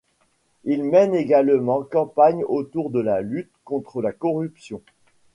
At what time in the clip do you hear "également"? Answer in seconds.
1.13-1.83